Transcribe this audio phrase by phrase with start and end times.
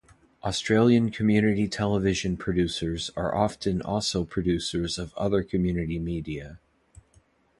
[0.43, 6.59] Australian Community Television producers are often also producers of other community media.